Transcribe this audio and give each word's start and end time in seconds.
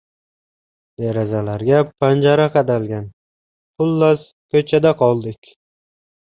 Derazalarga 1.01 1.81
panjara 2.03 2.47
qadalgan, 2.55 3.05
xullas, 3.77 4.25
ko‘chada 4.57 4.95
qoldik... 5.05 5.55